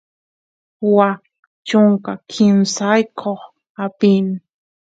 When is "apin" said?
3.83-4.25